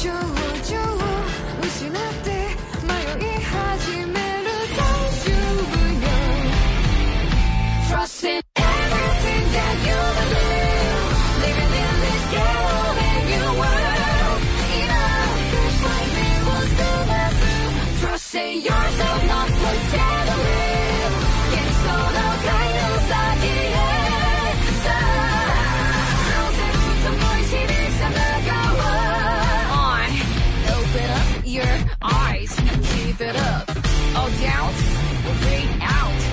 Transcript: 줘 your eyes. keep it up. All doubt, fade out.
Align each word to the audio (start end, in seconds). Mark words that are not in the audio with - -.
줘 0.00 0.29
your 31.50 31.64
eyes. 32.00 32.54
keep 32.54 33.20
it 33.20 33.36
up. 33.36 33.68
All 34.16 34.30
doubt, 34.40 34.72
fade 35.42 35.78
out. 35.80 36.29